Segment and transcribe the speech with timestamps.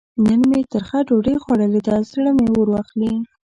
[0.25, 3.13] نن مې ترخه ډوډۍ خوړلې ده؛ زړه مې اور اخلي.